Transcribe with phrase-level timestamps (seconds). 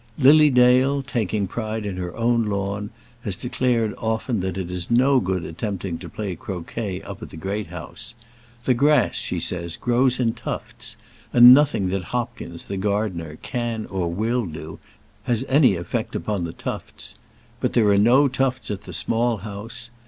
[0.17, 2.89] Lily Dale, taking pride in her own lawn,
[3.23, 7.37] has declared often that it is no good attempting to play croquet up at the
[7.37, 8.15] Great House.
[8.63, 10.97] The grass, she says, grows in tufts,
[11.31, 14.79] and nothing that Hopkins, the gardener, can or will do
[15.25, 17.13] has any effect upon the tufts.
[17.59, 19.91] But there are no tufts at the Small House.